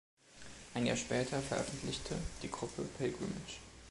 Ein 0.73 0.87
Jahr 0.87 0.97
später 0.97 1.39
veröffentlichte 1.43 2.15
die 2.41 2.49
Gruppe 2.49 2.81
„Pilgrimage“. 2.97 3.59